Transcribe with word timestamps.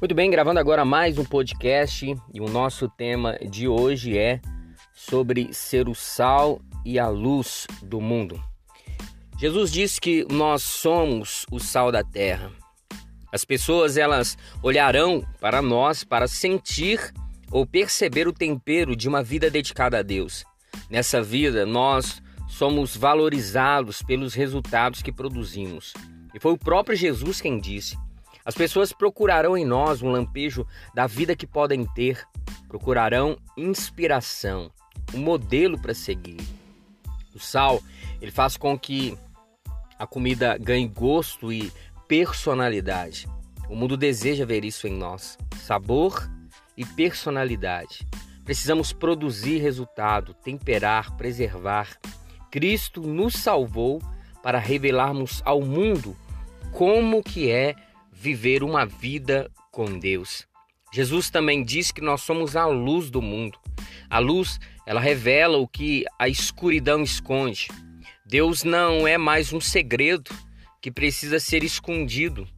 Muito 0.00 0.14
bem, 0.14 0.30
gravando 0.30 0.60
agora 0.60 0.84
mais 0.84 1.18
um 1.18 1.24
podcast 1.24 2.06
e 2.32 2.40
o 2.40 2.48
nosso 2.48 2.88
tema 2.88 3.36
de 3.50 3.66
hoje 3.66 4.16
é 4.16 4.40
sobre 4.94 5.52
ser 5.52 5.88
o 5.88 5.94
sal 5.94 6.60
e 6.84 7.00
a 7.00 7.08
luz 7.08 7.66
do 7.82 8.00
mundo. 8.00 8.40
Jesus 9.40 9.72
disse 9.72 10.00
que 10.00 10.24
nós 10.30 10.62
somos 10.62 11.44
o 11.50 11.58
sal 11.58 11.90
da 11.90 12.04
terra. 12.04 12.52
As 13.32 13.44
pessoas 13.44 13.96
elas 13.96 14.38
olharão 14.62 15.26
para 15.40 15.60
nós 15.60 16.04
para 16.04 16.28
sentir 16.28 17.12
ou 17.50 17.66
perceber 17.66 18.28
o 18.28 18.32
tempero 18.32 18.94
de 18.94 19.08
uma 19.08 19.20
vida 19.20 19.50
dedicada 19.50 19.98
a 19.98 20.02
Deus. 20.02 20.44
Nessa 20.88 21.20
vida 21.20 21.66
nós 21.66 22.22
somos 22.46 22.96
valorizados 22.96 24.00
pelos 24.00 24.32
resultados 24.32 25.02
que 25.02 25.10
produzimos. 25.10 25.92
E 26.32 26.38
foi 26.38 26.52
o 26.52 26.58
próprio 26.58 26.96
Jesus 26.96 27.40
quem 27.40 27.58
disse: 27.58 27.96
as 28.48 28.54
pessoas 28.54 28.94
procurarão 28.94 29.58
em 29.58 29.64
nós 29.66 30.00
um 30.00 30.10
lampejo 30.10 30.66
da 30.94 31.06
vida 31.06 31.36
que 31.36 31.46
podem 31.46 31.84
ter, 31.84 32.26
procurarão 32.66 33.36
inspiração, 33.58 34.72
um 35.12 35.18
modelo 35.18 35.78
para 35.78 35.92
seguir. 35.92 36.38
O 37.34 37.38
sal, 37.38 37.78
ele 38.22 38.30
faz 38.30 38.56
com 38.56 38.78
que 38.78 39.18
a 39.98 40.06
comida 40.06 40.56
ganhe 40.56 40.88
gosto 40.88 41.52
e 41.52 41.70
personalidade. 42.08 43.28
O 43.68 43.76
mundo 43.76 43.98
deseja 43.98 44.46
ver 44.46 44.64
isso 44.64 44.88
em 44.88 44.94
nós, 44.94 45.36
sabor 45.58 46.26
e 46.74 46.86
personalidade. 46.86 48.08
Precisamos 48.46 48.94
produzir 48.94 49.58
resultado, 49.58 50.32
temperar, 50.32 51.14
preservar. 51.18 51.98
Cristo 52.50 53.02
nos 53.02 53.34
salvou 53.34 54.00
para 54.42 54.58
revelarmos 54.58 55.42
ao 55.44 55.60
mundo 55.60 56.16
como 56.72 57.22
que 57.22 57.50
é 57.50 57.74
viver 58.18 58.64
uma 58.64 58.84
vida 58.84 59.48
com 59.70 59.98
Deus. 59.98 60.46
Jesus 60.92 61.30
também 61.30 61.62
diz 61.62 61.92
que 61.92 62.00
nós 62.00 62.22
somos 62.22 62.56
a 62.56 62.66
luz 62.66 63.10
do 63.10 63.22
mundo. 63.22 63.58
A 64.10 64.18
luz, 64.18 64.58
ela 64.84 65.00
revela 65.00 65.58
o 65.58 65.68
que 65.68 66.04
a 66.18 66.28
escuridão 66.28 67.02
esconde. 67.02 67.68
Deus 68.26 68.64
não 68.64 69.06
é 69.06 69.16
mais 69.16 69.52
um 69.52 69.60
segredo 69.60 70.30
que 70.80 70.90
precisa 70.90 71.38
ser 71.38 71.62
escondido. 71.62 72.48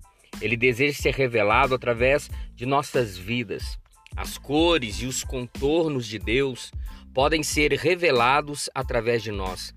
Ele 0.41 0.57
deseja 0.57 0.97
ser 0.97 1.15
revelado 1.15 1.75
através 1.75 2.31
de 2.55 2.65
nossas 2.65 3.19
vidas. 3.19 3.79
As 4.17 4.39
cores 4.39 5.03
e 5.03 5.07
os 5.07 5.23
contornos 5.23 6.07
de 6.07 6.19
Deus 6.19 6.73
podem 7.13 7.43
ser 7.43 7.73
revelados 7.73 8.71
através 8.75 9.23
de 9.23 9.31
nós. 9.31 9.75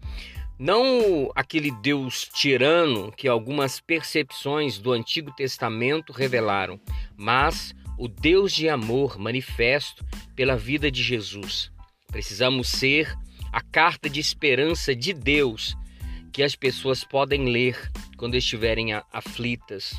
Não 0.58 1.32
aquele 1.36 1.72
Deus 1.82 2.30
tirano 2.34 3.12
que 3.12 3.28
algumas 3.28 3.80
percepções 3.80 4.78
do 4.78 4.92
Antigo 4.92 5.32
Testamento 5.36 6.14
revelaram, 6.14 6.80
mas 7.18 7.74
o 7.98 8.08
Deus 8.08 8.54
de 8.54 8.70
amor 8.70 9.18
manifesto 9.18 10.06
pela 10.36 10.56
vida 10.56 10.92
de 10.92 11.02
Jesus. 11.02 11.72
Precisamos 12.08 12.68
ser 12.70 13.16
a 13.52 13.62
carta 13.62 14.10
de 14.10 14.20
esperança 14.20 14.96
de 14.96 15.14
Deus 15.14 15.76
que 16.32 16.44
as 16.44 16.56
pessoas 16.56 17.04
podem 17.04 17.46
ler 17.46 17.92
quando 18.18 18.36
estiverem 18.36 18.94
aflitas. 19.12 19.94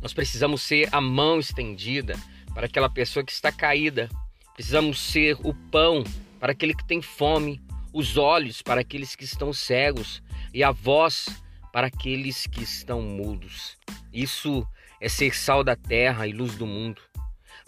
Nós 0.00 0.12
precisamos 0.12 0.62
ser 0.62 0.88
a 0.92 1.00
mão 1.00 1.38
estendida 1.38 2.16
para 2.54 2.66
aquela 2.66 2.88
pessoa 2.88 3.24
que 3.24 3.32
está 3.32 3.50
caída. 3.52 4.08
Precisamos 4.54 5.00
ser 5.00 5.36
o 5.44 5.54
pão 5.54 6.04
para 6.38 6.52
aquele 6.52 6.74
que 6.74 6.84
tem 6.84 7.02
fome 7.02 7.60
os 7.92 8.16
olhos 8.16 8.62
para 8.62 8.80
aqueles 8.80 9.14
que 9.14 9.24
estão 9.24 9.52
cegos 9.52 10.22
e 10.52 10.62
a 10.62 10.70
voz 10.70 11.28
para 11.72 11.86
aqueles 11.86 12.46
que 12.46 12.62
estão 12.62 13.00
mudos. 13.02 13.76
Isso 14.12 14.66
é 15.00 15.08
ser 15.08 15.34
sal 15.34 15.62
da 15.62 15.76
terra 15.76 16.26
e 16.26 16.32
luz 16.32 16.56
do 16.56 16.66
mundo. 16.66 17.00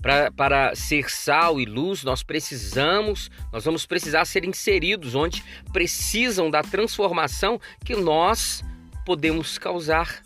Para, 0.00 0.32
para 0.32 0.74
ser 0.74 1.08
sal 1.08 1.60
e 1.60 1.64
luz, 1.64 2.02
nós 2.02 2.22
precisamos, 2.22 3.30
nós 3.52 3.64
vamos 3.64 3.86
precisar 3.86 4.24
ser 4.24 4.44
inseridos 4.44 5.14
onde 5.14 5.44
precisam 5.72 6.50
da 6.50 6.62
transformação 6.62 7.60
que 7.84 7.94
nós 7.94 8.64
podemos 9.06 9.58
causar. 9.58 10.22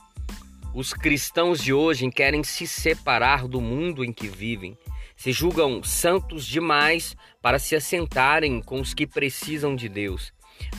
Os 0.75 0.95
cristãos 0.95 1.63
de 1.63 1.73
hoje 1.73 2.11
querem 2.11 2.43
se 2.43 2.67
separar 2.67 3.47
do 3.47 3.61
mundo 3.61 4.05
em 4.05 4.13
que 4.13 4.29
vivem 4.29 4.77
se 5.17 5.33
julgam 5.33 5.83
santos 5.83 6.47
demais 6.47 7.17
para 7.47 7.61
se 7.61 7.77
assentarem 7.77 8.61
com 8.61 8.81
os 8.81 8.93
que 8.93 9.07
precisam 9.07 9.77
de 9.77 9.89
Deus. 9.89 10.33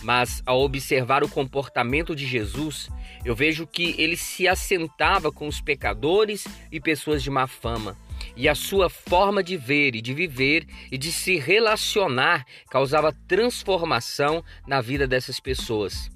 Mas 0.04 0.44
ao 0.46 0.60
observar 0.60 1.24
o 1.24 1.30
comportamento 1.30 2.14
de 2.14 2.28
Jesus, 2.28 2.90
eu 3.24 3.34
vejo 3.34 3.66
que 3.66 3.96
ele 3.98 4.18
se 4.18 4.50
assentava 4.50 5.32
com 5.32 5.48
os 5.48 5.62
pecadores 5.62 6.46
e 6.70 6.82
pessoas 6.82 7.24
de 7.24 7.30
má 7.30 7.48
fama. 7.48 7.96
E 8.36 8.50
a 8.50 8.54
sua 8.54 8.90
forma 8.90 9.42
de 9.42 9.56
ver 9.56 9.96
e 9.96 10.02
de 10.02 10.14
viver 10.14 10.68
e 10.92 10.98
de 10.98 11.10
se 11.10 11.38
relacionar 11.38 12.46
causava 12.70 13.16
transformação 13.30 14.44
na 14.68 14.82
vida 14.82 15.08
dessas 15.08 15.40
pessoas. 15.40 16.10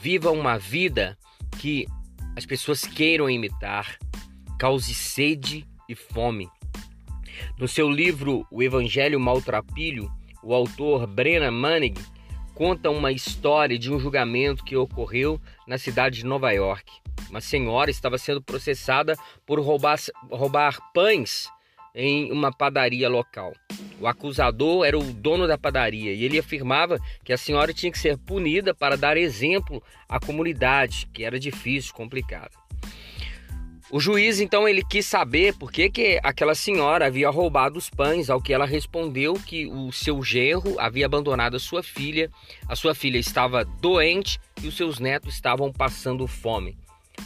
Viva 0.00 0.30
uma 0.30 0.56
vida 0.56 1.18
que 1.58 1.86
as 2.34 2.46
pessoas 2.46 2.86
queiram 2.86 3.28
imitar, 3.28 3.98
cause 4.58 4.94
sede 4.94 5.68
e 5.86 5.94
fome. 5.94 6.48
No 7.58 7.68
seu 7.68 7.90
livro 7.90 8.46
O 8.50 8.62
Evangelho 8.62 9.20
Maltrapilho, 9.20 10.10
o 10.42 10.54
autor 10.54 11.06
Brenna 11.06 11.50
Manning 11.50 11.94
conta 12.54 12.90
uma 12.90 13.10
história 13.10 13.78
de 13.78 13.92
um 13.92 13.98
julgamento 13.98 14.64
que 14.64 14.76
ocorreu 14.76 15.40
na 15.66 15.78
cidade 15.78 16.18
de 16.18 16.26
Nova 16.26 16.50
York. 16.52 16.92
Uma 17.30 17.40
senhora 17.40 17.90
estava 17.90 18.18
sendo 18.18 18.42
processada 18.42 19.16
por 19.46 19.60
roubar, 19.60 19.98
roubar 20.30 20.78
pães 20.92 21.48
em 21.94 22.30
uma 22.30 22.52
padaria 22.52 23.08
local. 23.08 23.52
O 24.00 24.06
acusador 24.06 24.84
era 24.86 24.98
o 24.98 25.02
dono 25.02 25.46
da 25.46 25.58
padaria 25.58 26.12
e 26.12 26.24
ele 26.24 26.38
afirmava 26.38 26.98
que 27.24 27.32
a 27.32 27.38
senhora 27.38 27.72
tinha 27.72 27.92
que 27.92 27.98
ser 27.98 28.16
punida 28.16 28.74
para 28.74 28.96
dar 28.96 29.16
exemplo 29.16 29.82
à 30.08 30.18
comunidade, 30.18 31.08
que 31.12 31.24
era 31.24 31.38
difícil, 31.38 31.94
complicado. 31.94 32.59
O 33.92 33.98
juiz 33.98 34.38
então 34.38 34.68
ele 34.68 34.84
quis 34.84 35.04
saber 35.04 35.52
por 35.54 35.72
que, 35.72 35.90
que 35.90 36.20
aquela 36.22 36.54
senhora 36.54 37.06
havia 37.06 37.28
roubado 37.28 37.76
os 37.76 37.90
pães, 37.90 38.30
ao 38.30 38.40
que 38.40 38.52
ela 38.52 38.64
respondeu 38.64 39.34
que 39.34 39.66
o 39.66 39.90
seu 39.90 40.22
genro 40.22 40.78
havia 40.78 41.06
abandonado 41.06 41.56
a 41.56 41.60
sua 41.60 41.82
filha, 41.82 42.30
a 42.68 42.76
sua 42.76 42.94
filha 42.94 43.18
estava 43.18 43.64
doente 43.64 44.38
e 44.62 44.68
os 44.68 44.76
seus 44.76 45.00
netos 45.00 45.34
estavam 45.34 45.72
passando 45.72 46.24
fome. 46.28 46.78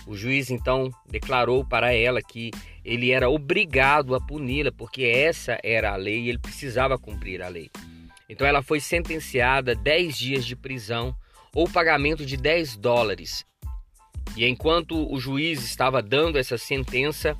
O 0.06 0.16
juiz 0.16 0.50
então 0.50 0.90
declarou 1.06 1.66
para 1.66 1.92
ela 1.92 2.22
que 2.22 2.50
ele 2.82 3.10
era 3.10 3.28
obrigado 3.28 4.14
a 4.14 4.20
puni-la 4.20 4.72
porque 4.72 5.04
essa 5.04 5.58
era 5.62 5.92
a 5.92 5.96
lei 5.96 6.22
e 6.22 6.28
ele 6.30 6.38
precisava 6.38 6.98
cumprir 6.98 7.42
a 7.42 7.48
lei. 7.48 7.70
Então 8.26 8.46
ela 8.46 8.62
foi 8.62 8.80
sentenciada 8.80 9.72
a 9.72 9.74
10 9.74 10.16
dias 10.16 10.46
de 10.46 10.56
prisão 10.56 11.14
ou 11.54 11.68
pagamento 11.68 12.24
de 12.24 12.38
10 12.38 12.78
dólares 12.78 13.44
e 14.36 14.46
enquanto 14.46 15.12
o 15.12 15.18
juiz 15.18 15.62
estava 15.62 16.02
dando 16.02 16.38
essa 16.38 16.58
sentença, 16.58 17.36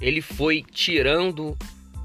ele 0.00 0.20
foi 0.20 0.62
tirando 0.62 1.56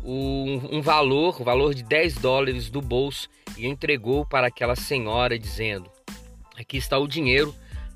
um, 0.03 0.77
um 0.77 0.81
valor, 0.81 1.39
o 1.41 1.43
valor 1.43 1.73
de 1.73 1.83
10 1.83 2.15
dólares 2.15 2.69
do 2.69 2.81
bolso 2.81 3.29
e 3.57 3.67
entregou 3.67 4.25
para 4.25 4.47
aquela 4.47 4.75
senhora, 4.75 5.37
dizendo: 5.37 5.89
Aqui 6.57 6.77
está 6.77 6.97
o 6.97 7.07
dinheiro 7.07 7.53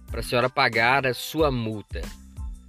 para 0.09 0.19
a 0.19 0.23
senhora 0.23 0.49
pagar 0.49 1.05
a 1.05 1.13
sua 1.13 1.49
multa. 1.49 2.01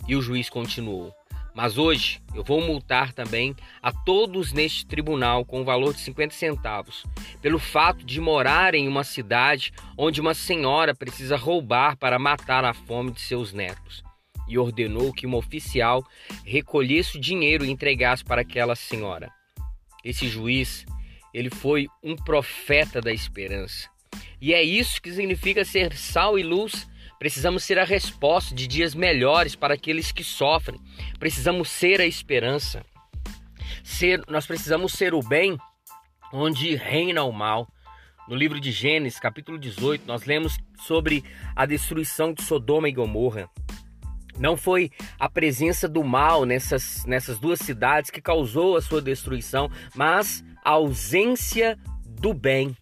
E 0.09 0.17
o 0.17 0.23
juiz 0.23 0.49
continuou: 0.49 1.13
mas 1.57 1.79
hoje 1.79 2.21
eu 2.35 2.45
vou 2.45 2.61
multar 2.61 3.15
também 3.15 3.57
a 3.81 3.91
todos 3.91 4.53
neste 4.53 4.85
tribunal 4.85 5.43
com 5.43 5.63
o 5.63 5.65
valor 5.65 5.95
de 5.95 6.01
50 6.01 6.35
centavos, 6.35 7.03
pelo 7.41 7.59
fato 7.59 8.05
de 8.05 8.21
morar 8.21 8.75
em 8.75 8.87
uma 8.87 9.03
cidade 9.03 9.73
onde 9.97 10.21
uma 10.21 10.35
senhora 10.35 10.95
precisa 10.95 11.35
roubar 11.35 11.97
para 11.97 12.19
matar 12.19 12.63
a 12.63 12.75
fome 12.75 13.11
de 13.11 13.23
seus 13.23 13.55
netos. 13.55 14.05
E 14.47 14.59
ordenou 14.59 15.15
que 15.15 15.27
um 15.27 15.35
oficial 15.35 16.05
recolhesse 16.45 17.17
o 17.17 17.21
dinheiro 17.21 17.65
e 17.65 17.71
entregasse 17.71 18.23
para 18.23 18.43
aquela 18.43 18.77
senhora. 18.77 19.33
Esse 20.05 20.29
juiz, 20.29 20.85
ele 21.33 21.49
foi 21.49 21.89
um 22.03 22.15
profeta 22.15 23.01
da 23.01 23.13
esperança. 23.13 23.89
E 24.39 24.53
é 24.53 24.63
isso 24.63 25.01
que 25.01 25.11
significa 25.11 25.65
ser 25.65 25.97
sal 25.97 26.39
e 26.39 26.43
luz 26.43 26.87
Precisamos 27.19 27.65
ser 27.65 27.79
a 27.79 27.85
resposta 27.85 28.55
de 28.55 28.67
dias 28.67 28.95
melhores 28.95 29.55
para 29.55 29.75
aqueles 29.75 30.13
que 30.13 30.23
sofrem. 30.23 30.81
Precisamos 31.19 31.71
ser 31.71 32.01
a 32.01 32.07
esperança. 32.07 32.85
Ser, 33.83 34.23
nós 34.29 34.47
precisamos 34.47 34.93
ser 34.93 35.15
o 35.15 35.21
bem 35.21 35.57
onde 36.33 36.75
reina 36.75 37.23
o 37.25 37.33
mal. 37.33 37.69
No 38.29 38.35
livro 38.35 38.61
de 38.61 38.73
Gênesis, 38.73 39.21
capítulo 39.21 39.59
18, 39.59 40.05
nós 40.07 40.25
lemos 40.25 40.59
sobre 40.79 41.25
a 41.55 41.65
destruição 41.65 42.33
de 42.33 42.43
Sodoma 42.43 42.89
e 42.89 42.93
Gomorra. 42.93 43.49
Não 44.39 44.57
foi 44.57 44.91
a 45.19 45.29
presença 45.29 45.89
do 45.89 46.05
mal 46.05 46.45
nessas, 46.45 47.05
nessas 47.07 47.39
duas 47.39 47.61
cidades 47.61 48.11
que 48.11 48.21
causou 48.21 48.77
a 48.77 48.83
sua 48.83 49.01
destruição, 49.01 49.71
mas 49.95 50.45
a 50.63 50.71
ausência 50.71 51.79
do 52.05 52.35
bem. 52.35 52.77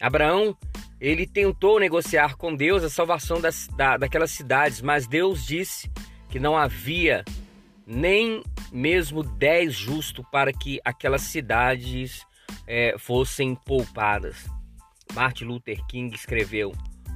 Abraão 0.00 0.56
ele 1.00 1.26
tentou 1.26 1.78
negociar 1.78 2.36
com 2.36 2.54
Deus 2.54 2.82
a 2.82 2.90
salvação 2.90 3.40
das, 3.40 3.68
da, 3.68 3.96
daquelas 3.96 4.30
cidades, 4.30 4.80
mas 4.80 5.06
Deus 5.06 5.46
disse 5.46 5.90
que 6.28 6.40
não 6.40 6.56
havia 6.56 7.24
nem 7.86 8.42
mesmo 8.72 9.22
dez 9.22 9.74
justos 9.74 10.24
para 10.30 10.52
que 10.52 10.80
aquelas 10.84 11.22
cidades 11.22 12.26
é, 12.66 12.96
fossem 12.98 13.54
poupadas. 13.54 14.46
Martin 15.14 15.44
Luther 15.44 15.84
King 15.86 16.14
escreveu: 16.14 16.72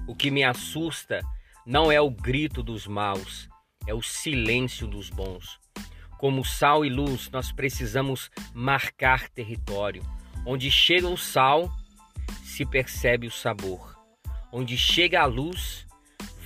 O 0.06 0.14
que 0.14 0.31
me 0.31 0.44
assusta 0.44 1.20
não 1.67 1.90
é 1.93 2.00
o 2.00 2.11
grito 2.11 2.62
dos 2.62 2.87
maus, 2.87 3.49
é 3.87 3.93
o 3.93 4.02
silêncio 4.02 4.87
dos 4.87 5.11
bons. 5.11 5.61
Como 6.19 6.44
sal 6.44 6.84
e 6.84 6.88
luz, 6.88 7.29
nós 7.31 7.50
precisamos 7.50 8.31
marcar 8.55 9.29
território. 9.29 10.02
Onde 10.46 10.70
chega 10.70 11.08
o 11.08 11.17
sal, 11.17 11.70
se 12.53 12.67
percebe 12.67 13.27
o 13.27 13.31
sabor. 13.31 13.97
Onde 14.53 14.77
chega 14.77 15.23
a 15.23 15.25
luz, 15.25 15.87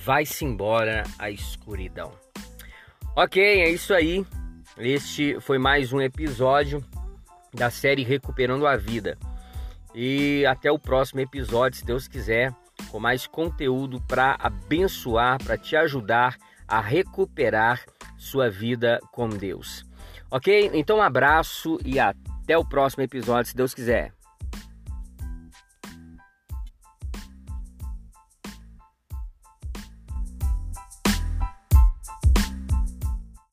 vai-se 0.05 0.45
embora 0.45 1.03
a 1.19 1.29
escuridão. 1.29 2.13
Ok, 3.13 3.43
é 3.43 3.69
isso 3.69 3.93
aí. 3.93 4.25
Este 4.77 5.37
foi 5.41 5.57
mais 5.57 5.91
um 5.91 5.99
episódio 5.99 6.81
da 7.53 7.69
série 7.69 8.03
Recuperando 8.03 8.65
a 8.65 8.77
Vida. 8.77 9.17
E 9.93 10.45
até 10.45 10.71
o 10.71 10.79
próximo 10.79 11.19
episódio, 11.19 11.79
se 11.79 11.85
Deus 11.85 12.07
quiser, 12.07 12.53
com 12.89 12.99
mais 12.99 13.27
conteúdo 13.27 13.99
para 14.07 14.37
abençoar, 14.39 15.43
para 15.43 15.57
te 15.57 15.75
ajudar 15.75 16.37
a 16.65 16.79
recuperar 16.79 17.83
sua 18.15 18.49
vida 18.49 18.99
com 19.11 19.27
Deus. 19.27 19.85
Ok? 20.31 20.71
Então, 20.73 20.99
um 20.99 21.01
abraço 21.01 21.77
e 21.83 21.99
até 21.99 22.57
o 22.57 22.63
próximo 22.63 23.03
episódio, 23.03 23.49
se 23.49 23.55
Deus 23.57 23.73
quiser. 23.73 24.16